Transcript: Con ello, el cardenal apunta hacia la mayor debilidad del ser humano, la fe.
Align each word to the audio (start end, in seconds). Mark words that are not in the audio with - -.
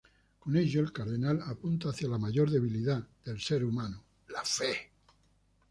Con 0.39 0.57
ello, 0.57 0.79
el 0.81 0.91
cardenal 0.91 1.43
apunta 1.45 1.89
hacia 1.89 2.07
la 2.09 2.17
mayor 2.17 2.49
debilidad 2.49 3.07
del 3.23 3.39
ser 3.39 3.63
humano, 3.63 4.03
la 4.29 4.41
fe. 4.43 4.89